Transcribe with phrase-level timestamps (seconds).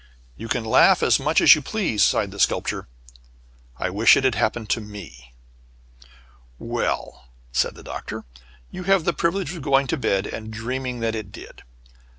[0.35, 2.87] "You can laugh as much as you please," sighed the Sculptor,
[3.77, 5.35] "I wish it had happened to me."
[6.57, 8.23] "Well," said the Doctor,
[8.71, 11.61] "you have the privilege of going to bed and dreaming that it did."